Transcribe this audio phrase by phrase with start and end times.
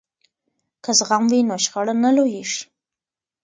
[0.83, 2.61] که زغم وي نو شخړه نه لویږي.